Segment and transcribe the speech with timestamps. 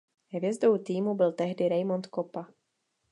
[0.31, 2.47] Hvězdou týmu byl tehdy Raymond Kopa.